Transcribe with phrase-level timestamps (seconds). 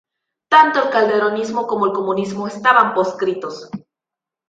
[0.49, 3.69] Tanto el calderonismo como el comunismo estaban proscritos.